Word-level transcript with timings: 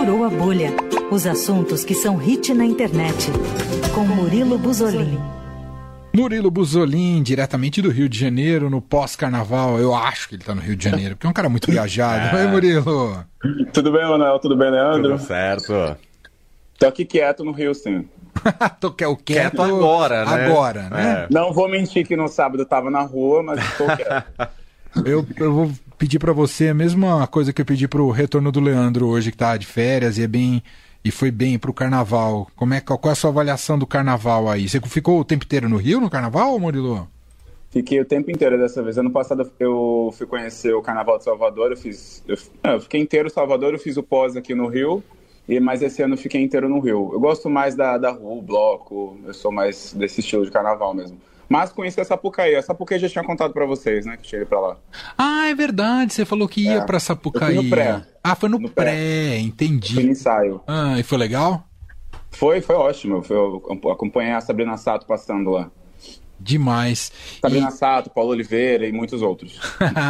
Furou 0.00 0.24
a 0.24 0.30
bolha. 0.30 0.72
Os 1.10 1.26
assuntos 1.26 1.84
que 1.84 1.94
são 1.94 2.16
hit 2.16 2.54
na 2.54 2.64
internet. 2.64 3.30
Com 3.94 4.00
Murilo 4.00 4.56
Buzolin. 4.56 5.20
Murilo 6.16 6.50
Buzolin, 6.50 7.22
diretamente 7.22 7.82
do 7.82 7.90
Rio 7.90 8.08
de 8.08 8.18
Janeiro, 8.18 8.70
no 8.70 8.80
pós-carnaval. 8.80 9.78
Eu 9.78 9.94
acho 9.94 10.26
que 10.26 10.36
ele 10.36 10.42
tá 10.42 10.54
no 10.54 10.62
Rio 10.62 10.74
de 10.74 10.82
Janeiro, 10.88 11.16
porque 11.16 11.26
é 11.26 11.30
um 11.30 11.34
cara 11.34 11.50
muito 11.50 11.70
viajado. 11.70 12.32
É. 12.34 12.46
Oi, 12.46 12.50
Murilo. 12.50 13.26
Tudo 13.74 13.92
bem, 13.92 14.08
Manuel? 14.08 14.38
Tudo 14.38 14.56
bem, 14.56 14.70
Leandro? 14.70 15.18
Tudo 15.18 15.26
certo. 15.26 15.74
Tô 16.78 16.86
aqui 16.86 17.04
quieto 17.04 17.44
no 17.44 17.52
Rio, 17.52 17.74
sim. 17.74 18.08
tô 18.80 18.90
quieto, 18.90 19.18
quieto 19.22 19.60
agora, 19.60 20.24
né? 20.24 20.46
Agora, 20.46 20.88
né? 20.88 21.26
É. 21.28 21.34
Não 21.34 21.52
vou 21.52 21.68
mentir 21.68 22.06
que 22.06 22.16
no 22.16 22.26
sábado 22.26 22.62
eu 22.62 22.66
tava 22.66 22.90
na 22.90 23.02
rua, 23.02 23.42
mas 23.42 23.76
tô 23.76 23.84
quieto. 23.84 24.48
eu, 25.04 25.26
eu 25.36 25.52
vou 25.52 25.70
pedir 26.00 26.18
para 26.18 26.32
você 26.32 26.68
a 26.68 26.74
mesma 26.74 27.26
coisa 27.26 27.52
que 27.52 27.60
eu 27.60 27.66
pedi 27.66 27.86
pro 27.86 28.08
retorno 28.08 28.50
do 28.50 28.58
Leandro 28.58 29.06
hoje, 29.06 29.30
que 29.30 29.36
tá 29.36 29.54
de 29.58 29.66
férias 29.66 30.16
e 30.16 30.22
é 30.22 30.26
bem 30.26 30.62
e 31.04 31.10
foi 31.10 31.30
bem 31.30 31.58
pro 31.58 31.74
carnaval. 31.74 32.48
Como 32.56 32.72
é 32.72 32.80
qual 32.80 32.98
é 33.04 33.10
a 33.10 33.14
sua 33.14 33.28
avaliação 33.28 33.78
do 33.78 33.86
carnaval 33.86 34.48
aí? 34.48 34.66
Você 34.66 34.80
ficou 34.80 35.20
o 35.20 35.24
tempo 35.26 35.44
inteiro 35.44 35.68
no 35.68 35.76
Rio 35.76 36.00
no 36.00 36.08
carnaval, 36.08 36.58
Murilo? 36.58 37.06
Fiquei 37.70 38.00
o 38.00 38.04
tempo 38.06 38.30
inteiro 38.30 38.56
dessa 38.56 38.82
vez. 38.82 38.96
Ano 38.96 39.10
passado 39.10 39.50
eu 39.60 40.12
fui 40.16 40.26
conhecer 40.26 40.72
o 40.72 40.80
Carnaval 40.80 41.18
de 41.18 41.24
Salvador, 41.24 41.70
eu 41.70 41.76
fiz. 41.76 42.24
Eu, 42.26 42.36
eu 42.64 42.80
fiquei 42.80 43.00
inteiro 43.00 43.28
em 43.28 43.30
Salvador, 43.30 43.74
eu 43.74 43.78
fiz 43.78 43.98
o 43.98 44.02
pós 44.02 44.34
aqui 44.36 44.54
no 44.54 44.68
Rio. 44.68 45.04
E, 45.46 45.60
mas 45.60 45.82
esse 45.82 46.02
ano 46.02 46.14
eu 46.14 46.18
fiquei 46.18 46.42
inteiro 46.42 46.66
no 46.66 46.80
Rio. 46.80 47.10
Eu 47.12 47.20
gosto 47.20 47.50
mais 47.50 47.74
da, 47.74 47.98
da 47.98 48.10
rua, 48.10 48.38
o 48.38 48.42
bloco, 48.42 49.18
eu 49.26 49.34
sou 49.34 49.52
mais 49.52 49.92
desse 49.92 50.20
estilo 50.20 50.46
de 50.46 50.50
carnaval 50.50 50.94
mesmo. 50.94 51.18
Mas 51.50 51.72
conheci 51.72 52.00
a 52.00 52.04
Sapucaí. 52.04 52.54
A 52.54 52.62
Sapucaí 52.62 52.96
já 53.00 53.08
tinha 53.08 53.24
contado 53.24 53.52
para 53.52 53.66
vocês, 53.66 54.06
né? 54.06 54.16
Que 54.16 54.24
cheguei 54.24 54.46
para 54.46 54.60
lá. 54.60 54.76
Ah, 55.18 55.48
é 55.48 55.54
verdade. 55.54 56.14
Você 56.14 56.24
falou 56.24 56.46
que 56.46 56.62
ia 56.62 56.74
é. 56.74 56.80
para 56.86 57.00
Sapucaí. 57.00 57.56
no 57.56 57.68
pré. 57.68 58.06
Ah, 58.22 58.36
foi 58.36 58.48
no, 58.48 58.56
no 58.56 58.70
pré. 58.70 58.92
pré. 58.92 59.38
entendi. 59.40 59.94
Foi 59.94 60.04
no 60.04 60.10
ensaio. 60.12 60.60
Ah, 60.64 60.96
e 60.96 61.02
foi 61.02 61.18
legal? 61.18 61.64
Foi, 62.30 62.60
foi 62.60 62.76
ótimo. 62.76 63.24
Eu 63.28 63.64
acompanhei 63.90 64.32
a 64.32 64.40
Sabrina 64.40 64.76
Sato 64.76 65.04
passando 65.06 65.50
lá. 65.50 65.68
Demais. 66.40 67.12
Sabrina 67.40 67.68
e... 67.68 67.72
Sato, 67.72 68.08
Paulo 68.08 68.30
Oliveira 68.30 68.86
e 68.86 68.92
muitos 68.92 69.20
outros. 69.20 69.60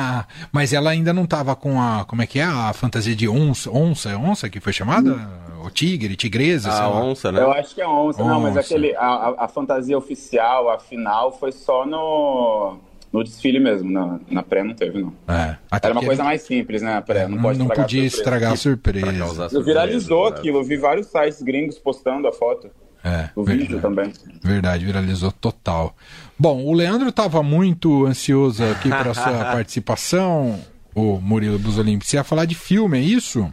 Mas 0.53 0.73
ela 0.73 0.91
ainda 0.91 1.13
não 1.13 1.25
estava 1.25 1.57
com 1.57 1.81
a. 1.81 2.05
Como 2.05 2.23
é 2.23 2.27
que 2.27 2.39
é? 2.39 2.45
A 2.45 2.73
fantasia 2.73 3.17
de 3.17 3.29
onça. 3.29 3.71
Onça, 3.71 4.11
é 4.11 4.17
onça 4.17 4.49
que 4.49 4.61
foi 4.61 4.73
chamada? 4.73 5.13
Hum. 5.13 5.67
O 5.67 5.71
tigre, 5.71 6.17
tigresa? 6.17 6.71
A 6.71 6.89
onça, 6.89 7.31
né? 7.31 7.41
Eu 7.41 7.53
acho 7.53 7.75
que 7.75 7.83
é 7.83 7.89
onça. 7.89 8.23
onça. 8.23 8.31
Não, 8.31 8.41
mas 8.41 8.57
aquele, 8.57 8.95
a, 8.97 9.35
a, 9.41 9.49
fantasia 9.49 9.99
oficial, 9.99 10.71
a 10.71 10.79
final, 10.79 11.33
foi 11.33 11.53
só 11.53 11.85
no. 11.85 12.79
No 13.13 13.25
desfile 13.25 13.59
mesmo, 13.59 13.91
na, 13.91 14.21
na 14.31 14.41
pré 14.41 14.63
não 14.63 14.73
teve, 14.73 15.03
não. 15.03 15.13
É, 15.27 15.57
Era 15.83 15.93
uma 15.93 16.01
coisa 16.01 16.23
mais 16.23 16.43
simples, 16.43 16.81
né? 16.81 16.97
A 16.97 17.03
pré, 17.03 17.27
não, 17.27 17.43
pode 17.43 17.59
não 17.59 17.67
estragar 17.67 17.85
podia 17.85 18.09
surpresa. 18.09 18.17
estragar 18.17 18.53
a 18.53 18.57
surpresa. 18.57 19.35
surpresa. 19.35 19.63
Viralizou 19.65 20.31
né? 20.31 20.37
aquilo, 20.37 20.59
eu 20.59 20.65
vi 20.65 20.77
vários 20.77 21.09
sites 21.09 21.43
gringos 21.43 21.77
postando 21.77 22.29
a 22.29 22.33
foto. 22.33 22.71
É, 23.03 23.31
o 23.35 23.43
verdade, 23.43 23.69
vídeo 23.69 23.81
também. 23.81 24.13
Verdade, 24.43 24.85
viralizou 24.85 25.33
total. 25.33 25.97
Bom, 26.39 26.65
o 26.65 26.73
Leandro 26.73 27.09
estava 27.09 27.43
muito 27.43 28.07
ansioso 28.07 28.63
aqui 28.65 28.89
para 28.89 29.13
sua 29.15 29.45
participação, 29.45 30.61
o 30.95 31.19
Murilo 31.21 31.59
Buzolin. 31.59 31.99
Você 32.01 32.17
ia 32.17 32.25
falar 32.25 32.45
de 32.45 32.55
filme, 32.55 32.99
é 32.99 33.03
isso? 33.03 33.53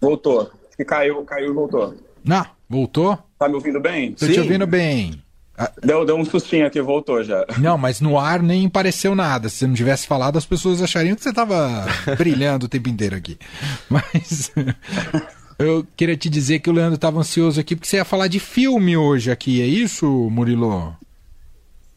Voltou. 0.00 0.50
Que 0.76 0.84
caiu, 0.84 1.22
caiu 1.24 1.50
e 1.50 1.54
voltou. 1.54 1.94
Ah, 2.28 2.46
voltou? 2.68 3.18
Tá 3.38 3.48
me 3.48 3.54
ouvindo 3.54 3.80
bem? 3.80 4.12
Tô 4.12 4.26
Sim. 4.26 4.32
te 4.32 4.40
ouvindo 4.40 4.66
bem. 4.66 5.22
Deu, 5.82 6.04
deu 6.04 6.16
um 6.16 6.24
sustinho 6.24 6.66
aqui, 6.66 6.80
voltou 6.80 7.22
já. 7.22 7.44
Não, 7.58 7.76
mas 7.76 8.00
no 8.00 8.18
ar 8.18 8.42
nem 8.42 8.68
pareceu 8.68 9.14
nada. 9.14 9.48
Se 9.48 9.58
você 9.58 9.66
não 9.66 9.74
tivesse 9.74 10.06
falado, 10.06 10.36
as 10.36 10.46
pessoas 10.46 10.82
achariam 10.82 11.14
que 11.14 11.22
você 11.22 11.28
estava 11.28 11.86
brilhando 12.16 12.66
o 12.66 12.68
tempo 12.68 12.88
inteiro 12.88 13.14
aqui. 13.14 13.38
Mas 13.88 14.50
eu 15.58 15.86
queria 15.96 16.16
te 16.16 16.28
dizer 16.28 16.60
que 16.60 16.70
o 16.70 16.72
Leandro 16.72 16.94
estava 16.94 17.18
ansioso 17.18 17.60
aqui 17.60 17.74
porque 17.74 17.88
você 17.88 17.96
ia 17.96 18.04
falar 18.04 18.28
de 18.28 18.38
filme 18.38 18.96
hoje 18.96 19.30
aqui, 19.30 19.60
é 19.60 19.66
isso, 19.66 20.06
Murilo? 20.06 20.96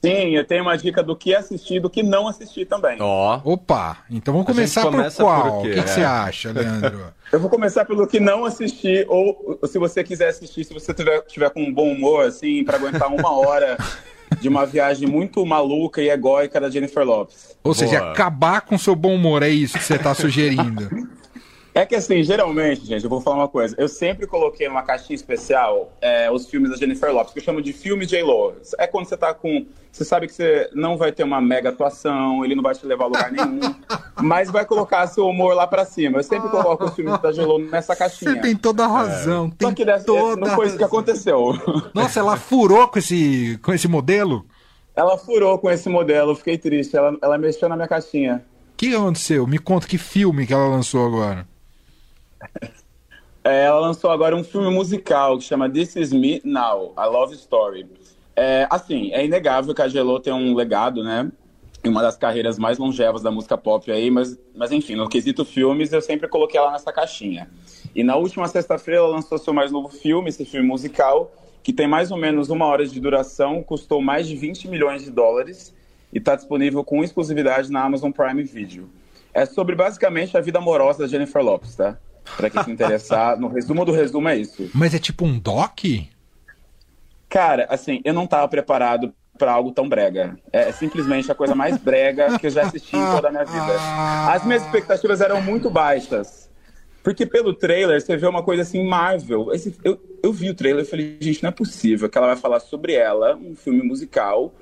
Sim, 0.05 0.35
eu 0.35 0.45
tenho 0.45 0.61
uma 0.61 0.77
dica 0.77 1.01
do 1.01 1.15
que 1.15 1.33
assistir 1.33 1.75
e 1.75 1.79
do 1.79 1.89
que 1.89 2.03
não 2.03 2.27
assistir 2.27 2.65
também. 2.65 2.97
Ó. 2.99 3.41
Oh. 3.43 3.53
Opa, 3.53 3.97
então 4.09 4.35
vamos 4.35 4.45
começar 4.45 4.83
por 4.83 5.11
qual? 5.15 5.51
Por 5.51 5.59
o 5.59 5.61
que, 5.63 5.73
que 5.73 5.79
é. 5.79 5.87
você 5.87 6.01
acha, 6.01 6.51
Leandro? 6.51 7.11
eu 7.33 7.39
vou 7.39 7.49
começar 7.49 7.85
pelo 7.85 8.05
que 8.05 8.19
não 8.19 8.45
assistir, 8.45 9.07
ou 9.09 9.59
se 9.65 9.79
você 9.79 10.03
quiser 10.03 10.27
assistir, 10.27 10.63
se 10.63 10.73
você 10.75 10.93
tiver, 10.93 11.21
tiver 11.21 11.49
com 11.49 11.63
um 11.63 11.73
bom 11.73 11.91
humor, 11.91 12.27
assim, 12.27 12.63
para 12.63 12.77
aguentar 12.77 13.11
uma 13.11 13.31
hora 13.31 13.77
de 14.39 14.47
uma 14.47 14.63
viagem 14.63 15.07
muito 15.07 15.43
maluca 15.43 16.03
e 16.03 16.09
egóica 16.09 16.61
da 16.61 16.69
Jennifer 16.69 17.03
Lopes. 17.03 17.57
Ou 17.63 17.73
seja, 17.73 17.99
Boa. 17.99 18.11
acabar 18.11 18.61
com 18.61 18.77
seu 18.77 18.95
bom 18.95 19.15
humor, 19.15 19.41
é 19.41 19.49
isso 19.49 19.75
que 19.75 19.83
você 19.83 19.95
está 19.95 20.13
sugerindo. 20.13 20.87
É 21.75 21.85
que 21.85 21.93
assim, 21.93 22.23
geralmente, 22.23 22.85
gente, 22.85 23.03
eu 23.03 23.09
vou 23.09 23.19
falar 23.19 23.35
uma 23.35 23.49
coisa. 23.49 23.75
Eu 23.77 23.89
sempre 23.89 24.25
coloquei 24.25 24.65
numa 24.69 24.81
caixinha 24.81 25.13
especial 25.13 25.91
é, 26.01 26.31
os 26.31 26.47
filmes 26.47 26.71
da 26.71 26.77
Jennifer 26.77 27.13
Lopes, 27.13 27.33
que 27.33 27.39
eu 27.39 27.43
chamo 27.43 27.61
de 27.61 27.73
filme 27.73 28.05
J-Lo. 28.05 28.55
É 28.77 28.87
quando 28.87 29.07
você 29.07 29.17
tá 29.17 29.33
com. 29.33 29.65
Você 29.91 30.05
sabe 30.05 30.25
que 30.27 30.33
você 30.33 30.69
não 30.73 30.95
vai 30.95 31.11
ter 31.11 31.23
uma 31.23 31.41
mega 31.41 31.67
atuação, 31.67 32.45
ele 32.45 32.55
não 32.55 32.63
vai 32.63 32.73
te 32.73 32.85
levar 32.85 33.03
a 33.03 33.07
lugar 33.07 33.29
nenhum, 33.29 33.59
mas 34.23 34.49
vai 34.49 34.63
colocar 34.65 35.05
seu 35.07 35.27
humor 35.27 35.53
lá 35.53 35.67
pra 35.67 35.83
cima. 35.83 36.19
Eu 36.19 36.23
sempre 36.23 36.49
coloco 36.49 36.85
os 36.85 36.95
filmes 36.95 37.21
da 37.21 37.33
J-Lo 37.33 37.59
nessa 37.59 37.93
caixinha. 37.93 38.35
Você 38.35 38.39
tem 38.39 38.55
toda 38.55 38.85
a 38.85 38.87
razão. 38.87 39.47
É. 39.47 39.57
Tem 39.57 39.67
Só 39.67 39.75
que 39.75 39.83
dessa, 39.83 40.05
toda 40.05 40.47
não 40.47 40.55
foi 40.55 40.67
isso 40.67 40.77
que 40.77 40.83
aconteceu. 40.83 41.59
Nossa, 41.93 42.21
ela 42.21 42.37
furou 42.37 42.87
com 42.87 42.99
esse, 42.99 43.59
com 43.61 43.73
esse 43.73 43.89
modelo? 43.89 44.45
Ela 44.95 45.17
furou 45.17 45.59
com 45.59 45.69
esse 45.69 45.89
modelo, 45.89 46.37
fiquei 46.37 46.57
triste. 46.57 46.95
Ela, 46.95 47.17
ela 47.21 47.37
mexeu 47.37 47.67
na 47.67 47.75
minha 47.75 47.87
caixinha. 47.87 48.45
O 48.71 48.77
que 48.77 48.95
aconteceu? 48.95 49.45
Me 49.45 49.59
conta 49.59 49.87
que 49.87 49.97
filme 49.97 50.47
que 50.47 50.53
ela 50.53 50.69
lançou 50.69 51.05
agora. 51.05 51.45
É, 53.45 53.65
ela 53.65 53.79
lançou 53.79 54.09
agora 54.09 54.35
um 54.35 54.43
filme 54.43 54.71
musical 54.71 55.37
que 55.37 55.43
chama 55.43 55.69
This 55.69 55.95
Is 55.95 56.11
Me 56.11 56.41
Now, 56.43 56.93
A 56.95 57.05
Love 57.05 57.35
Story. 57.35 57.85
É, 58.35 58.67
assim, 58.71 59.11
é 59.13 59.23
inegável 59.23 59.75
que 59.75 59.83
a 59.83 59.87
Gelo 59.87 60.19
tem 60.19 60.33
um 60.33 60.55
legado, 60.55 61.03
né? 61.03 61.31
Uma 61.85 62.01
das 62.01 62.17
carreiras 62.17 62.57
mais 62.57 62.79
longevas 62.79 63.21
da 63.21 63.29
música 63.29 63.55
pop 63.55 63.91
aí, 63.91 64.09
mas, 64.09 64.35
mas 64.55 64.71
enfim, 64.71 64.95
no 64.95 65.07
quesito 65.07 65.45
filmes, 65.45 65.93
eu 65.93 66.01
sempre 66.01 66.27
coloquei 66.27 66.59
ela 66.59 66.71
nessa 66.71 66.91
caixinha. 66.91 67.47
E 67.93 68.03
na 68.03 68.15
última 68.15 68.47
sexta-feira 68.47 69.01
ela 69.01 69.09
lançou 69.09 69.37
seu 69.37 69.53
mais 69.53 69.71
novo 69.71 69.89
filme, 69.89 70.29
esse 70.29 70.43
filme 70.43 70.67
musical, 70.67 71.31
que 71.61 71.71
tem 71.71 71.87
mais 71.87 72.09
ou 72.09 72.17
menos 72.17 72.49
uma 72.49 72.65
hora 72.65 72.83
de 72.83 72.99
duração, 72.99 73.61
custou 73.61 74.01
mais 74.01 74.27
de 74.27 74.35
20 74.35 74.67
milhões 74.67 75.03
de 75.03 75.11
dólares 75.11 75.71
e 76.11 76.17
está 76.17 76.35
disponível 76.35 76.83
com 76.83 77.03
exclusividade 77.03 77.71
na 77.71 77.83
Amazon 77.83 78.09
Prime 78.09 78.41
Video. 78.41 78.89
É 79.31 79.45
sobre 79.45 79.75
basicamente 79.75 80.35
a 80.35 80.41
vida 80.41 80.57
amorosa 80.57 80.99
da 81.03 81.07
Jennifer 81.07 81.43
Lopes, 81.43 81.75
tá? 81.75 81.99
Pra 82.37 82.49
quem 82.49 82.63
se 82.63 82.71
interessar, 82.71 83.39
no 83.39 83.47
resumo 83.47 83.85
do 83.85 83.91
resumo 83.91 84.27
é 84.29 84.37
isso. 84.37 84.69
Mas 84.73 84.93
é 84.93 84.99
tipo 84.99 85.25
um 85.25 85.37
doc? 85.39 85.79
Cara, 87.29 87.67
assim, 87.69 88.01
eu 88.03 88.13
não 88.13 88.27
tava 88.27 88.47
preparado 88.47 89.13
para 89.37 89.51
algo 89.51 89.71
tão 89.71 89.87
brega. 89.87 90.37
É 90.51 90.71
simplesmente 90.71 91.31
a 91.31 91.35
coisa 91.35 91.53
mais 91.53 91.77
brega 91.77 92.39
que 92.39 92.47
eu 92.47 92.51
já 92.51 92.63
assisti 92.63 92.95
em 92.95 93.05
toda 93.11 93.27
a 93.27 93.31
minha 93.31 93.43
vida. 93.43 93.75
As 94.31 94.45
minhas 94.45 94.63
expectativas 94.63 95.21
eram 95.21 95.41
muito 95.41 95.69
baixas. 95.69 96.49
Porque 97.03 97.25
pelo 97.25 97.53
trailer 97.53 98.01
você 98.01 98.17
vê 98.17 98.25
uma 98.25 98.41
coisa 98.41 98.63
assim, 98.63 98.83
Marvel. 98.87 99.53
Esse, 99.53 99.75
eu, 99.83 99.99
eu 100.23 100.33
vi 100.33 100.49
o 100.49 100.55
trailer 100.55 100.83
e 100.83 100.87
falei, 100.87 101.17
gente, 101.19 101.43
não 101.43 101.49
é 101.49 101.51
possível 101.51 102.09
que 102.09 102.17
ela 102.17 102.27
vai 102.27 102.35
falar 102.35 102.59
sobre 102.59 102.93
ela, 102.93 103.35
um 103.35 103.55
filme 103.55 103.83
musical, 103.83 104.53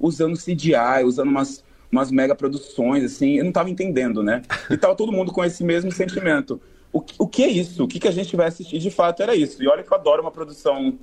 usando 0.00 0.38
CGI, 0.38 1.04
usando 1.04 1.28
umas, 1.28 1.62
umas 1.92 2.10
mega 2.10 2.34
produções, 2.34 3.04
assim. 3.04 3.36
Eu 3.36 3.44
não 3.44 3.52
tava 3.52 3.68
entendendo, 3.68 4.22
né? 4.22 4.40
E 4.70 4.76
tava 4.78 4.94
todo 4.94 5.12
mundo 5.12 5.30
com 5.30 5.44
esse 5.44 5.62
mesmo 5.62 5.92
sentimento. 5.92 6.60
O, 6.94 7.04
o 7.18 7.26
que 7.26 7.42
é 7.42 7.48
isso? 7.48 7.82
O 7.82 7.88
que, 7.88 7.98
que 7.98 8.06
a 8.06 8.12
gente 8.12 8.36
vai 8.36 8.46
assistir 8.46 8.78
de 8.78 8.88
fato 8.88 9.20
era 9.20 9.34
isso. 9.34 9.60
E 9.60 9.66
olha 9.66 9.82
que 9.82 9.92
eu 9.92 9.96
adoro 9.96 10.22
uma 10.22 10.30
produção 10.30 10.96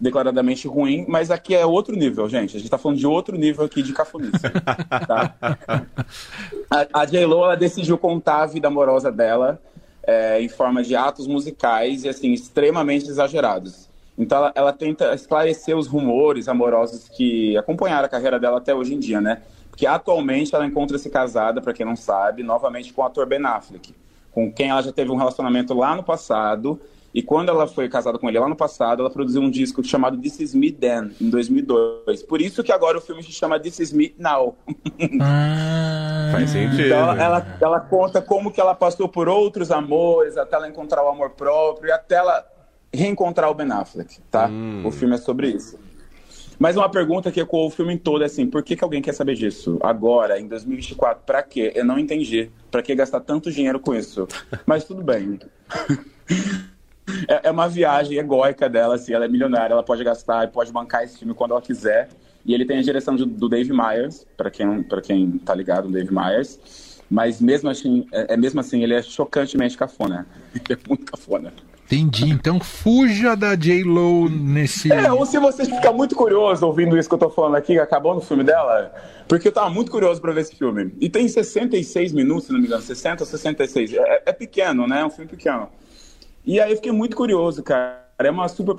declaradamente 0.00 0.66
ruim, 0.66 1.04
mas 1.06 1.30
aqui 1.30 1.54
é 1.54 1.66
outro 1.66 1.94
nível, 1.94 2.26
gente. 2.30 2.56
A 2.56 2.60
gente 2.60 2.70
tá 2.70 2.78
falando 2.78 2.98
de 2.98 3.06
outro 3.06 3.36
nível 3.36 3.62
aqui 3.62 3.82
de 3.82 3.92
cafonice. 3.92 4.32
tá? 5.06 5.34
A, 6.70 7.02
a 7.02 7.04
J-Lo, 7.04 7.44
ela 7.44 7.56
decidiu 7.58 7.98
contar 7.98 8.42
a 8.42 8.46
vida 8.46 8.68
amorosa 8.68 9.12
dela 9.12 9.60
é, 10.02 10.40
em 10.40 10.48
forma 10.48 10.82
de 10.82 10.96
atos 10.96 11.26
musicais 11.26 12.04
e, 12.04 12.08
assim, 12.08 12.32
extremamente 12.32 13.06
exagerados. 13.06 13.90
Então, 14.16 14.38
ela, 14.38 14.52
ela, 14.54 14.72
tenta 14.72 15.14
esclarecer 15.14 15.76
os 15.76 15.86
rumores 15.86 16.48
amorosos 16.48 17.06
que 17.06 17.54
acompanharam 17.58 18.06
a 18.06 18.08
carreira 18.08 18.40
dela 18.40 18.58
até 18.58 18.74
hoje 18.74 18.94
em 18.94 18.98
dia, 18.98 19.20
né? 19.20 19.42
Porque 19.68 19.86
atualmente 19.86 20.54
ela 20.54 20.64
encontra-se 20.64 21.10
casada, 21.10 21.60
para 21.60 21.74
quem 21.74 21.84
não 21.84 21.96
sabe, 21.96 22.42
novamente 22.42 22.94
com 22.94 23.02
o 23.02 23.04
ator 23.04 23.26
Ben 23.26 23.44
Affleck, 23.44 23.92
com 24.34 24.52
quem 24.52 24.70
ela 24.70 24.82
já 24.82 24.92
teve 24.92 25.10
um 25.10 25.16
relacionamento 25.16 25.72
lá 25.72 25.94
no 25.94 26.02
passado 26.02 26.80
e 27.14 27.22
quando 27.22 27.48
ela 27.48 27.68
foi 27.68 27.88
casada 27.88 28.18
com 28.18 28.28
ele 28.28 28.40
lá 28.40 28.48
no 28.48 28.56
passado, 28.56 29.00
ela 29.00 29.08
produziu 29.08 29.40
um 29.40 29.48
disco 29.48 29.84
chamado 29.84 30.18
This 30.18 30.40
Is 30.40 30.52
Me 30.52 30.72
Then, 30.72 31.12
em 31.20 31.30
2002. 31.30 32.24
Por 32.24 32.42
isso 32.42 32.64
que 32.64 32.72
agora 32.72 32.98
o 32.98 33.00
filme 33.00 33.22
se 33.22 33.30
chama 33.30 33.60
This 33.60 33.78
Is 33.78 33.92
Me 33.92 34.12
Now. 34.18 34.56
Ah, 35.20 36.30
Faz 36.32 36.50
sentido. 36.50 36.86
Então 36.86 37.12
ela, 37.12 37.56
ela 37.60 37.80
conta 37.80 38.20
como 38.20 38.50
que 38.50 38.60
ela 38.60 38.74
passou 38.74 39.08
por 39.08 39.28
outros 39.28 39.70
amores, 39.70 40.36
até 40.36 40.56
ela 40.56 40.68
encontrar 40.68 41.04
o 41.04 41.08
amor 41.08 41.30
próprio, 41.30 41.88
e 41.88 41.92
até 41.92 42.16
ela 42.16 42.44
reencontrar 42.92 43.48
o 43.50 43.54
Ben 43.54 43.70
Affleck, 43.70 44.20
tá? 44.30 44.48
Hum. 44.48 44.82
O 44.84 44.90
filme 44.90 45.14
é 45.14 45.18
sobre 45.18 45.48
isso. 45.50 45.78
Mas 46.58 46.76
uma 46.76 46.88
pergunta 46.88 47.30
que 47.30 47.40
ecoou 47.40 47.66
o 47.66 47.70
filme 47.70 47.98
todo 47.98 48.22
é 48.22 48.26
assim, 48.26 48.46
por 48.46 48.62
que, 48.62 48.76
que 48.76 48.84
alguém 48.84 49.02
quer 49.02 49.12
saber 49.12 49.34
disso? 49.34 49.78
Agora, 49.82 50.38
em 50.38 50.46
2024, 50.46 51.24
pra 51.24 51.42
quê? 51.42 51.72
Eu 51.74 51.84
não 51.84 51.98
entendi. 51.98 52.50
Pra 52.70 52.82
que 52.82 52.94
gastar 52.94 53.20
tanto 53.20 53.50
dinheiro 53.50 53.80
com 53.80 53.94
isso? 53.94 54.26
Mas 54.66 54.84
tudo 54.84 55.02
bem. 55.02 55.38
é, 57.28 57.48
é 57.48 57.50
uma 57.50 57.68
viagem 57.68 58.18
egóica 58.18 58.68
dela, 58.68 58.94
assim, 58.94 59.12
ela 59.12 59.24
é 59.24 59.28
milionária, 59.28 59.72
ela 59.72 59.82
pode 59.82 60.02
gastar 60.04 60.44
e 60.44 60.48
pode 60.48 60.72
bancar 60.72 61.04
esse 61.04 61.18
filme 61.18 61.34
quando 61.34 61.52
ela 61.52 61.62
quiser. 61.62 62.08
E 62.44 62.52
ele 62.52 62.64
tem 62.64 62.78
a 62.78 62.82
direção 62.82 63.16
de, 63.16 63.24
do 63.24 63.48
Dave 63.48 63.72
Myers, 63.72 64.26
para 64.36 64.50
quem, 64.50 64.82
pra 64.82 65.00
quem 65.00 65.38
tá 65.38 65.54
ligado, 65.54 65.88
o 65.88 65.90
Dave 65.90 66.12
Myers. 66.12 66.94
Mas 67.10 67.40
mesmo 67.40 67.70
assim, 67.70 68.06
é, 68.12 68.34
é, 68.34 68.36
mesmo 68.36 68.60
assim, 68.60 68.82
ele 68.82 68.94
é 68.94 69.02
chocantemente 69.02 69.76
cafona. 69.76 70.26
Ele 70.54 70.80
é 70.80 70.88
muito 70.88 71.04
cafona. 71.04 71.52
Entendi. 71.86 72.30
Então 72.30 72.58
fuja 72.58 73.36
da 73.36 73.54
J-Lo 73.54 74.28
nesse. 74.28 74.90
É, 74.90 75.12
ou 75.12 75.26
se 75.26 75.38
você 75.38 75.64
ficar 75.64 75.92
muito 75.92 76.16
curioso 76.16 76.66
ouvindo 76.66 76.96
isso 76.98 77.08
que 77.08 77.14
eu 77.14 77.18
tô 77.18 77.30
falando 77.30 77.56
aqui, 77.56 77.78
acabou 77.78 78.14
no 78.14 78.20
filme 78.20 78.42
dela, 78.42 78.92
porque 79.28 79.48
eu 79.48 79.52
tava 79.52 79.68
muito 79.68 79.90
curioso 79.90 80.20
para 80.20 80.32
ver 80.32 80.40
esse 80.40 80.56
filme. 80.56 80.94
E 80.98 81.08
tem 81.10 81.28
66 81.28 82.12
minutos, 82.12 82.46
se 82.46 82.52
não 82.52 82.58
me 82.58 82.66
engano, 82.66 82.82
60 82.82 83.22
ou 83.22 83.26
66. 83.26 83.94
É, 83.94 84.22
é 84.26 84.32
pequeno, 84.32 84.86
né? 84.86 85.00
É 85.00 85.06
um 85.06 85.10
filme 85.10 85.30
pequeno. 85.30 85.68
E 86.44 86.60
aí 86.60 86.70
eu 86.70 86.76
fiquei 86.76 86.92
muito 86.92 87.16
curioso, 87.16 87.62
cara. 87.62 88.02
É 88.18 88.30
uma 88.30 88.48
super 88.48 88.74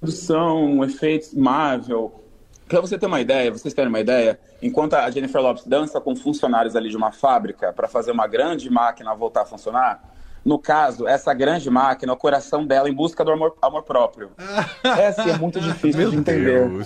produção, 0.00 0.84
efeitos 0.84 1.34
Marvel. 1.34 2.24
Pra 2.68 2.80
você 2.80 2.98
ter 2.98 3.06
uma 3.06 3.20
ideia, 3.20 3.50
vocês 3.50 3.72
terem 3.72 3.88
uma 3.88 4.00
ideia, 4.00 4.38
enquanto 4.60 4.94
a 4.94 5.10
Jennifer 5.10 5.40
Lopes 5.40 5.64
dança 5.64 6.00
com 6.00 6.14
funcionários 6.14 6.76
ali 6.76 6.90
de 6.90 6.96
uma 6.96 7.12
fábrica 7.12 7.72
para 7.72 7.88
fazer 7.88 8.10
uma 8.10 8.26
grande 8.26 8.68
máquina 8.68 9.14
voltar 9.14 9.42
a 9.42 9.46
funcionar, 9.46 10.02
no 10.44 10.58
caso, 10.58 11.06
essa 11.06 11.32
grande 11.34 11.68
máquina, 11.70 12.12
o 12.12 12.16
coração 12.16 12.66
dela 12.66 12.88
em 12.88 12.92
busca 12.92 13.24
do 13.24 13.30
amor, 13.30 13.56
amor 13.60 13.82
próprio. 13.82 14.30
Essa 14.82 15.22
é 15.22 15.36
muito 15.36 15.60
difícil 15.60 16.00
Meu 16.00 16.10
de 16.10 16.16
entender. 16.16 16.68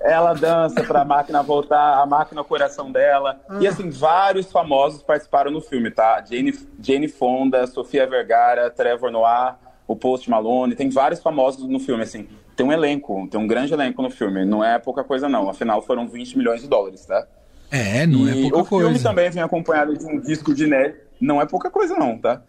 Ela 0.00 0.34
dança 0.34 0.82
para 0.82 1.02
a 1.02 1.04
máquina 1.04 1.42
voltar, 1.42 2.00
a 2.00 2.06
máquina 2.06 2.40
é 2.40 2.42
o 2.42 2.44
coração 2.44 2.90
dela. 2.90 3.40
E 3.60 3.66
assim, 3.66 3.90
vários 3.90 4.50
famosos 4.50 5.02
participaram 5.02 5.50
no 5.50 5.60
filme, 5.60 5.90
tá? 5.90 6.22
Jane, 6.28 6.52
Jane 6.80 7.08
Fonda, 7.08 7.66
Sofia 7.66 8.06
Vergara, 8.06 8.70
Trevor 8.70 9.10
Noah, 9.10 9.58
o 9.86 9.94
Post 9.94 10.28
Malone, 10.28 10.74
tem 10.74 10.90
vários 10.90 11.20
famosos 11.20 11.66
no 11.68 11.78
filme, 11.78 12.02
assim. 12.02 12.28
Tem 12.56 12.66
um 12.66 12.72
elenco, 12.72 13.28
tem 13.30 13.38
um 13.38 13.46
grande 13.46 13.72
elenco 13.72 14.02
no 14.02 14.10
filme. 14.10 14.44
Não 14.44 14.64
é 14.64 14.78
pouca 14.78 15.04
coisa, 15.04 15.28
não. 15.28 15.48
Afinal, 15.48 15.82
foram 15.82 16.08
20 16.08 16.38
milhões 16.38 16.62
de 16.62 16.68
dólares, 16.68 17.04
tá? 17.04 17.26
É, 17.70 18.06
não 18.06 18.26
e 18.26 18.46
é 18.46 18.50
pouca 18.50 18.68
coisa. 18.68 18.86
O 18.86 18.90
filme 18.90 19.02
também 19.02 19.30
vem 19.30 19.42
acompanhado 19.42 19.96
de 19.96 20.06
um 20.06 20.20
disco 20.20 20.54
de 20.54 20.64
inéditas. 20.64 21.05
Não 21.20 21.40
é 21.40 21.46
pouca 21.46 21.70
coisa, 21.70 21.96
não, 21.96 22.18
tá? 22.18 22.42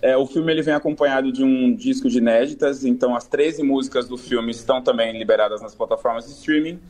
É, 0.00 0.16
o 0.16 0.26
filme 0.26 0.50
ele 0.50 0.62
vem 0.62 0.74
acompanhado 0.74 1.30
de 1.30 1.44
um 1.44 1.74
disco 1.74 2.08
de 2.08 2.18
inéditas, 2.18 2.84
então 2.84 3.14
as 3.14 3.26
13 3.26 3.62
músicas 3.62 4.08
do 4.08 4.18
filme 4.18 4.50
estão 4.50 4.82
também 4.82 5.16
liberadas 5.16 5.62
nas 5.62 5.74
plataformas 5.74 6.26
de 6.26 6.32
streaming. 6.32 6.80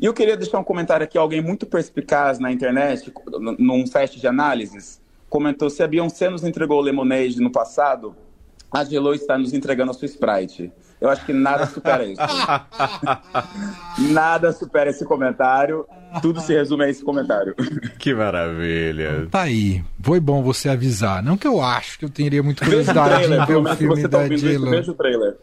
E 0.00 0.06
eu 0.06 0.12
queria 0.12 0.36
deixar 0.36 0.58
um 0.58 0.64
comentário 0.64 1.04
aqui, 1.04 1.16
alguém 1.16 1.40
muito 1.40 1.66
perspicaz 1.66 2.38
na 2.38 2.50
internet, 2.50 3.12
num 3.58 3.86
site 3.86 4.18
de 4.18 4.26
análises, 4.26 5.00
comentou 5.28 5.70
se 5.70 5.82
a 5.82 5.86
Beyoncé 5.86 6.28
nos 6.28 6.42
entregou 6.42 6.80
Lemonade 6.80 7.40
no 7.40 7.52
passado, 7.52 8.16
a 8.72 8.84
Gelo 8.84 9.14
está 9.14 9.36
nos 9.36 9.52
entregando 9.52 9.90
a 9.90 9.94
sua 9.94 10.06
Sprite. 10.06 10.72
Eu 11.00 11.08
acho 11.08 11.24
que 11.24 11.32
nada 11.32 11.66
supera 11.66 12.04
isso. 12.04 12.20
nada 14.12 14.52
supera 14.52 14.90
esse 14.90 15.04
comentário. 15.04 15.86
Tudo 16.20 16.40
se 16.40 16.52
resume 16.52 16.84
a 16.84 16.90
esse 16.90 17.02
comentário. 17.02 17.54
Que 17.98 18.12
maravilha. 18.12 19.26
Tá 19.30 19.42
aí. 19.42 19.82
Foi 20.02 20.20
bom 20.20 20.42
você 20.42 20.68
avisar. 20.68 21.22
Não 21.22 21.38
que 21.38 21.46
eu 21.46 21.62
acho 21.62 21.98
que 21.98 22.04
eu 22.04 22.10
teria 22.10 22.42
muita 22.42 22.64
curiosidade 22.64 23.32
em 23.32 23.46
ver 23.46 23.56
o 23.56 23.76
filme 23.76 24.02
tá 24.02 24.08
da 24.08 24.28
J-Lo. 24.28 24.70
Veja 24.70 24.90
o 24.90 24.94
trailer. 24.94 25.36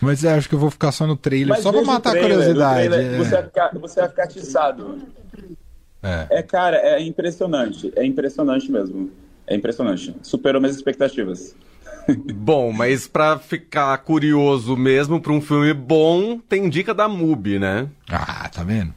Mas 0.00 0.24
eu 0.24 0.30
acho 0.30 0.48
que 0.48 0.54
eu 0.54 0.58
vou 0.58 0.70
ficar 0.70 0.92
só 0.92 1.06
no 1.06 1.16
trailer, 1.16 1.48
Mas 1.48 1.62
só 1.62 1.70
pra 1.70 1.82
matar 1.82 2.10
trailer, 2.10 2.30
a 2.30 2.36
curiosidade. 2.36 2.88
trailer, 2.88 3.14
é. 3.14 3.18
Você, 3.18 3.30
vai 3.30 3.42
ficar, 3.44 3.70
você 3.74 4.00
vai 4.00 4.08
ficar 4.08 4.24
atiçado. 4.24 4.98
É. 6.02 6.26
É, 6.30 6.42
cara, 6.42 6.76
é 6.76 7.02
impressionante. 7.02 7.92
É 7.94 8.04
impressionante 8.04 8.70
mesmo. 8.70 9.10
É 9.46 9.54
impressionante. 9.54 10.14
Superou 10.22 10.60
minhas 10.60 10.76
expectativas. 10.76 11.54
Bom, 12.34 12.72
mas 12.72 13.06
pra 13.06 13.38
ficar 13.38 13.96
curioso 13.98 14.76
mesmo 14.76 15.20
pra 15.20 15.32
um 15.32 15.40
filme 15.40 15.72
bom, 15.72 16.38
tem 16.38 16.68
dica 16.68 16.92
da 16.92 17.08
MUBI, 17.08 17.58
né? 17.58 17.88
Ah, 18.10 18.48
tá 18.48 18.62
vendo? 18.62 18.92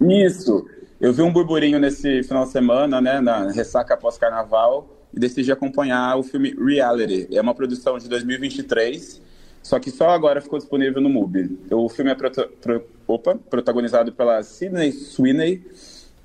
Isso. 0.00 0.66
Eu 1.00 1.12
vi 1.12 1.22
um 1.22 1.32
burburinho 1.32 1.78
nesse 1.78 2.22
final 2.22 2.44
de 2.44 2.50
semana, 2.52 3.00
né, 3.00 3.20
na 3.20 3.50
ressaca 3.50 3.96
pós-carnaval, 3.96 4.88
e 5.12 5.18
decidi 5.18 5.50
acompanhar 5.50 6.16
o 6.16 6.22
filme 6.22 6.54
Reality. 6.58 7.28
É 7.32 7.40
uma 7.40 7.54
produção 7.54 7.98
de 7.98 8.08
2023, 8.08 9.20
só 9.62 9.78
que 9.80 9.90
só 9.90 10.10
agora 10.10 10.40
ficou 10.40 10.58
disponível 10.58 11.02
no 11.02 11.08
MUBI. 11.08 11.58
O 11.70 11.88
filme 11.88 12.10
é 12.10 12.14
prota- 12.14 12.48
pro- 12.60 12.84
opa, 13.06 13.34
protagonizado 13.50 14.12
pela 14.12 14.42
Sidney 14.42 14.92
Sweeney, 14.92 15.62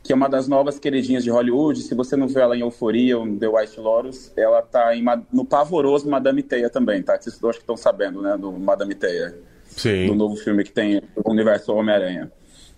que 0.08 0.14
é 0.14 0.16
uma 0.16 0.30
das 0.30 0.48
novas 0.48 0.80
queridinhas 0.80 1.22
de 1.22 1.30
Hollywood. 1.30 1.82
Se 1.82 1.94
você 1.94 2.16
não 2.16 2.30
viu 2.30 2.40
ela 2.40 2.56
em 2.56 2.62
Euforia 2.62 3.18
ou 3.18 3.28
em 3.28 3.38
The 3.38 3.50
White 3.50 3.78
Lotus, 3.78 4.32
ela 4.38 4.62
tá 4.62 4.96
em 4.96 5.04
no 5.34 5.44
pavoroso 5.44 6.10
Madame 6.10 6.42
Teia 6.42 6.70
também, 6.70 7.04
tá? 7.04 7.18
Que 7.18 7.26
vocês 7.26 7.44
acho 7.44 7.60
que 7.60 7.64
estão 7.64 7.76
sabendo, 7.76 8.22
né, 8.22 8.38
do 8.38 8.54
Madame 8.54 8.96
Teia 8.96 9.32
do 9.32 9.82
Sim. 9.82 10.16
novo 10.16 10.38
filme 10.38 10.64
que 10.64 10.72
tem 10.72 11.02
o 11.14 11.30
universo 11.30 11.74
Homem-Aranha. 11.74 12.32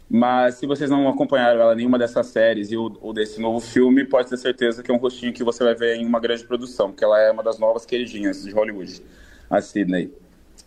Mas 0.09 0.55
se 0.55 0.65
vocês 0.65 0.89
não 0.89 1.07
acompanharam 1.07 1.61
ela 1.61 1.73
em 1.73 1.77
nenhuma 1.77 1.99
dessas 1.99 2.25
séries 2.25 2.71
e 2.71 2.77
o, 2.77 2.97
ou 2.99 3.13
desse 3.13 3.39
novo 3.39 3.59
filme, 3.59 4.03
pode 4.05 4.27
ter 4.27 4.37
certeza 4.37 4.81
que 4.81 4.89
é 4.89 4.93
um 4.93 4.97
rostinho 4.97 5.31
que 5.31 5.43
você 5.43 5.63
vai 5.63 5.75
ver 5.75 5.97
em 5.97 6.07
uma 6.07 6.19
grande 6.19 6.43
produção, 6.43 6.89
porque 6.89 7.03
ela 7.03 7.21
é 7.21 7.29
uma 7.31 7.43
das 7.43 7.59
novas 7.59 7.85
queridinhas 7.85 8.43
de 8.43 8.49
Hollywood, 8.49 9.03
a 9.47 9.61
Sidney. 9.61 10.11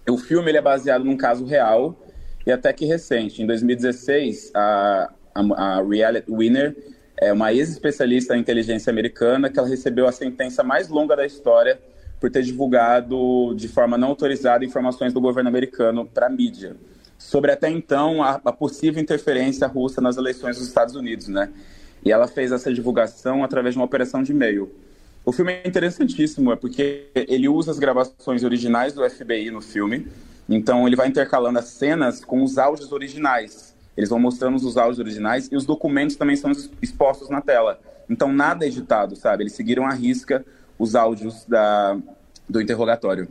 O 0.08 0.16
filme 0.16 0.48
ele 0.48 0.58
é 0.58 0.62
baseado 0.62 1.02
num 1.02 1.16
caso 1.16 1.44
real 1.44 1.98
e 2.46 2.52
até 2.52 2.72
que 2.72 2.84
recente. 2.84 3.42
Em 3.42 3.46
2016, 3.46 4.52
a, 4.54 5.12
a, 5.34 5.76
a 5.76 5.82
Reality 5.82 6.30
Winner 6.30 6.76
é 7.16 7.32
uma 7.32 7.52
ex-especialista 7.52 8.36
em 8.36 8.40
inteligência 8.40 8.90
americana 8.90 9.50
que 9.50 9.58
ela 9.58 9.68
recebeu 9.68 10.06
a 10.06 10.12
sentença 10.12 10.62
mais 10.62 10.88
longa 10.88 11.16
da 11.16 11.26
história 11.26 11.80
por 12.20 12.30
ter 12.30 12.42
divulgado 12.42 13.54
de 13.54 13.68
forma 13.68 13.98
não 13.98 14.08
autorizada 14.08 14.64
informações 14.64 15.12
do 15.12 15.20
governo 15.20 15.48
americano 15.48 16.06
para 16.06 16.26
a 16.26 16.30
mídia 16.30 16.76
sobre 17.22 17.52
até 17.52 17.70
então 17.70 18.22
a, 18.22 18.40
a, 18.44 18.52
possível 18.52 19.00
interferência 19.00 19.66
russa 19.66 20.00
nas 20.00 20.16
eleições 20.16 20.58
dos 20.58 20.66
Estados 20.66 20.96
Unidos, 20.96 21.28
né? 21.28 21.50
E 22.04 22.10
ela 22.10 22.26
fez 22.26 22.50
essa 22.50 22.72
divulgação 22.74 23.44
através 23.44 23.74
de 23.74 23.78
uma 23.78 23.84
operação 23.84 24.22
de 24.22 24.32
e-mail. 24.32 24.74
O 25.24 25.30
filme 25.30 25.52
é 25.52 25.68
interessantíssimo, 25.68 26.52
é 26.52 26.56
porque 26.56 27.06
ele 27.14 27.48
usa 27.48 27.70
as 27.70 27.78
gravações 27.78 28.42
originais 28.42 28.92
do 28.92 29.08
FBI 29.08 29.52
no 29.52 29.60
filme, 29.60 30.08
então 30.48 30.84
ele 30.84 30.96
vai 30.96 31.06
intercalando 31.06 31.60
as 31.60 31.66
cenas 31.66 32.24
com 32.24 32.42
os 32.42 32.58
áudios 32.58 32.90
originais. 32.90 33.71
Eles 33.96 34.08
vão 34.08 34.18
mostrando 34.18 34.56
os 34.56 34.76
áudios 34.76 34.98
originais 34.98 35.48
e 35.50 35.56
os 35.56 35.66
documentos 35.66 36.16
também 36.16 36.36
são 36.36 36.50
expostos 36.80 37.28
na 37.28 37.40
tela. 37.40 37.80
Então 38.08 38.32
nada 38.32 38.64
é 38.64 38.68
editado, 38.68 39.16
sabe? 39.16 39.42
Eles 39.42 39.52
seguiram 39.52 39.86
à 39.86 39.92
risca 39.92 40.44
os 40.78 40.94
áudios 40.94 41.44
da, 41.46 41.96
do 42.48 42.60
interrogatório. 42.60 43.28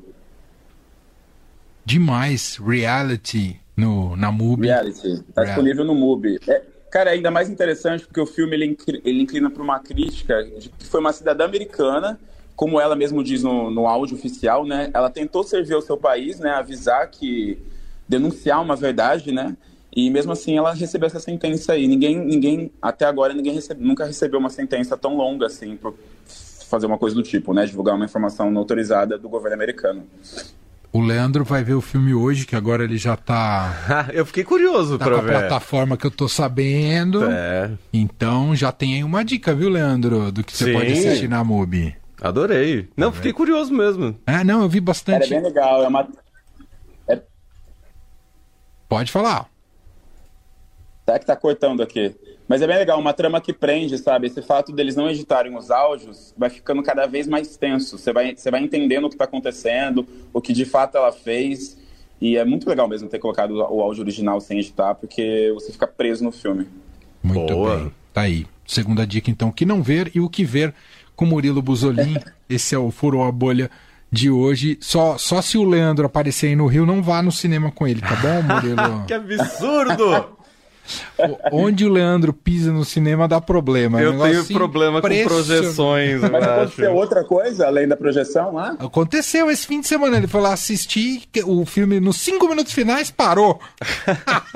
Demais. 1.84 2.58
Reality 2.58 3.60
no, 3.76 4.16
na 4.16 4.32
MUBI. 4.32 4.68
Reality. 4.68 5.24
Tá 5.34 5.44
disponível 5.44 5.84
no 5.84 5.96
MUBI. 5.96 6.40
É, 6.48 6.62
cara, 6.90 7.10
é 7.10 7.14
ainda 7.14 7.32
mais 7.32 7.50
interessante 7.50 8.06
porque 8.06 8.22
o 8.22 8.26
filme 8.26 8.56
ele, 8.56 8.78
ele 9.04 9.22
inclina 9.22 9.50
para 9.50 9.64
uma 9.64 9.80
crítica 9.80 10.44
de 10.44 10.70
que 10.70 10.86
foi 10.86 11.00
uma 11.00 11.12
cidadã 11.12 11.46
americana, 11.46 12.20
como 12.56 12.80
ela 12.80 12.96
mesmo 12.96 13.24
diz 13.24 13.44
no, 13.44 13.72
no 13.72 13.88
áudio 13.88 14.16
oficial, 14.16 14.66
né? 14.66 14.92
Ela 14.94 15.10
tentou 15.10 15.44
servir 15.44 15.74
ao 15.74 15.82
seu 15.82 15.98
país, 15.98 16.40
né? 16.40 16.52
Avisar 16.52 17.10
que 17.10 17.58
denunciar 18.08 18.62
uma 18.62 18.76
verdade, 18.76 19.32
né? 19.32 19.56
E 19.94 20.10
mesmo 20.10 20.32
assim 20.32 20.58
ela 20.58 20.74
recebeu 20.74 21.08
essa 21.08 21.20
sentença 21.20 21.74
aí. 21.74 21.88
Ninguém, 21.88 22.18
ninguém 22.18 22.72
até 22.82 23.06
agora 23.06 23.34
ninguém 23.34 23.54
recebe, 23.54 23.84
nunca 23.84 24.06
recebeu 24.06 24.40
uma 24.40 24.50
sentença 24.50 24.96
tão 24.98 25.16
longa 25.18 25.48
assim 25.48 25.76
por 25.76 25.94
fazer 26.70 26.86
uma 26.86 26.98
coisa 26.98 27.16
do 27.16 27.22
tipo, 27.22 27.54
né? 27.54 27.66
Divulgar 27.66 27.96
uma 27.96 28.06
informação 28.06 28.50
não 28.50 28.62
autorizada 28.62 29.18
do 29.18 29.28
governo 29.28 29.56
americano. 29.56 30.08
O 30.94 31.02
Leandro 31.02 31.44
vai 31.44 31.64
ver 31.64 31.74
o 31.74 31.82
filme 31.82 32.14
hoje, 32.14 32.46
que 32.46 32.56
agora 32.56 32.84
ele 32.84 32.98
já 32.98 33.16
tá. 33.16 34.10
eu 34.14 34.26
fiquei 34.26 34.44
curioso 34.44 34.98
tá 34.98 35.06
pra 35.06 35.16
com 35.16 35.22
a 35.22 35.24
ver. 35.24 35.40
plataforma 35.40 35.98
que 35.98 36.06
eu 36.06 36.12
tô 36.12 36.28
sabendo. 36.28 37.24
É. 37.26 37.72
Então 37.92 38.56
já 38.56 38.72
tem 38.72 38.96
aí 38.96 39.04
uma 39.04 39.24
dica, 39.24 39.54
viu, 39.54 39.70
Leandro? 39.70 40.32
Do 40.32 40.44
que 40.44 40.56
você 40.56 40.66
Sim. 40.66 40.74
pode 40.74 40.92
assistir 40.92 41.30
na 41.30 41.44
MUBI. 41.44 41.96
Adorei. 42.22 42.88
Não, 42.96 43.12
fiquei 43.12 43.34
curioso 43.34 43.74
mesmo. 43.74 44.16
É, 44.28 44.44
não, 44.44 44.62
eu 44.62 44.70
vi 44.70 44.78
é 44.78 44.82
bastante. 44.82 45.30
bem 45.30 45.42
legal. 45.42 45.84
É 45.84 45.88
uma, 45.88 46.08
Pode 48.92 49.10
falar. 49.10 49.51
Tá 51.06 51.18
que 51.18 51.26
tá 51.26 51.36
cortando 51.36 51.82
aqui. 51.82 52.16
Mas 52.48 52.62
é 52.62 52.68
bem 52.68 52.78
legal, 52.78 53.00
uma 53.00 53.14
trama 53.14 53.40
que 53.40 53.54
prende, 53.54 53.98
sabe? 53.98 54.28
Esse 54.28 54.42
fato 54.42 54.72
deles 54.72 54.96
não 54.96 55.10
editarem 55.10 55.56
os 55.56 55.72
áudios 55.72 56.34
vai 56.38 56.50
ficando 56.50 56.84
cada 56.84 57.06
vez 57.06 57.28
mais 57.28 57.56
tenso. 57.56 57.98
Você 57.98 58.12
vai, 58.12 58.36
você 58.36 58.52
vai 58.52 58.62
entendendo 58.62 59.06
o 59.06 59.10
que 59.10 59.16
tá 59.16 59.24
acontecendo, 59.24 60.06
o 60.34 60.42
que 60.42 60.54
de 60.54 60.66
fato 60.66 60.98
ela 60.98 61.12
fez. 61.12 61.78
E 62.20 62.38
é 62.38 62.46
muito 62.46 62.70
legal 62.70 62.88
mesmo 62.88 63.10
ter 63.10 63.20
colocado 63.20 63.52
o 63.56 63.82
áudio 63.82 64.04
original 64.04 64.40
sem 64.42 64.60
editar, 64.60 64.94
porque 64.96 65.52
você 65.54 65.72
fica 65.72 65.88
preso 65.88 66.24
no 66.24 66.32
filme. 66.32 66.68
Muito 67.24 67.54
Boa. 67.54 67.78
bem. 67.78 67.94
Tá 68.14 68.22
aí. 68.22 68.46
Segunda 68.68 69.08
dica, 69.08 69.32
então, 69.32 69.50
o 69.50 69.54
que 69.54 69.66
não 69.66 69.82
ver 69.82 70.12
e 70.14 70.20
o 70.20 70.30
que 70.30 70.44
ver 70.44 70.74
com 71.16 71.26
Murilo 71.26 71.62
Buzolin. 71.62 72.16
Esse 72.50 72.76
é 72.76 72.78
o 72.78 72.92
Furou 72.92 73.24
a 73.24 73.32
Bolha 73.32 73.72
de 74.12 74.30
hoje. 74.30 74.78
Só, 74.82 75.18
só 75.18 75.42
se 75.42 75.58
o 75.58 75.64
Leandro 75.64 76.06
aparecer 76.06 76.48
aí 76.48 76.56
no 76.56 76.68
Rio, 76.68 76.86
não 76.86 77.02
vá 77.02 77.22
no 77.22 77.32
cinema 77.32 77.72
com 77.72 77.88
ele, 77.88 78.02
tá 78.02 78.16
bom, 78.18 78.42
Murilo? 78.42 79.06
Que 79.08 79.14
absurdo! 79.14 80.41
Onde 81.52 81.86
o 81.86 81.90
Leandro 81.90 82.34
pisa 82.34 82.72
no 82.72 82.84
cinema 82.84 83.28
dá 83.28 83.40
problema. 83.40 84.02
É 84.02 84.04
um 84.04 84.14
Eu 84.14 84.20
tenho 84.20 84.24
negócio 84.34 84.56
problema 84.56 85.02
com 85.02 85.24
projeções, 85.24 86.22
Mas 86.22 86.44
aconteceu 86.44 86.94
outra 86.94 87.24
coisa 87.24 87.68
além 87.68 87.88
da 87.88 87.96
projeção 87.96 88.54
lá? 88.54 88.76
Aconteceu 88.80 89.50
esse 89.50 89.66
fim 89.68 89.82
de 89.82 89.88
semana. 89.88 90.18
Ele 90.18 90.28
foi 90.28 90.42
lá 90.42 90.54
assistir 90.54 91.24
o 91.46 91.66
filme 91.66 92.00
nos 92.00 92.18
cinco 92.18 92.48
minutos 92.48 92.74
finais, 92.74 93.12
parou. 93.12 93.60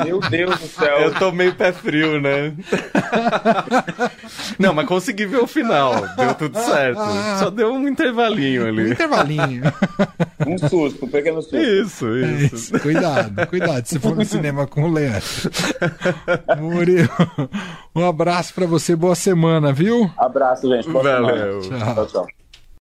Meu 0.03 0.20
Deus 0.20 0.60
do 0.60 0.67
céu. 0.67 0.98
Eu 1.00 1.13
tô 1.13 1.32
meio 1.32 1.55
pé 1.55 1.72
frio, 1.72 2.20
né? 2.20 2.53
Não, 4.59 4.73
mas 4.73 4.87
consegui 4.87 5.25
ver 5.25 5.37
o 5.37 5.47
final. 5.47 5.93
Deu 6.15 6.33
tudo 6.35 6.57
certo. 6.59 6.99
Só 7.39 7.49
deu 7.49 7.71
um 7.73 7.87
intervalinho 7.87 8.65
Um 8.65 8.67
ali. 8.67 8.91
intervalinho. 8.91 9.63
Um 10.45 10.57
susto, 10.59 11.05
um 11.05 11.07
pequeno 11.07 11.41
susto. 11.41 11.57
Isso, 11.57 12.05
isso. 12.17 12.55
Isso, 12.55 12.79
cuidado, 12.79 13.47
cuidado 13.47 13.85
se 13.85 13.97
for 13.97 14.15
no 14.15 14.23
cinema 14.25 14.67
com 14.67 14.83
o 14.83 14.91
Leandro. 14.91 15.21
Murilo, 16.59 17.09
um 17.95 18.05
abraço 18.05 18.53
pra 18.53 18.67
você, 18.67 18.95
boa 18.95 19.15
semana, 19.15 19.73
viu? 19.73 20.11
Abraço, 20.17 20.69
gente. 20.69 20.87
Boa 20.89 21.03
semana. 21.03 21.27
Valeu. 21.27 21.61
Tchau. 21.61 21.79
Tchau, 21.79 22.05
tchau. 22.07 22.27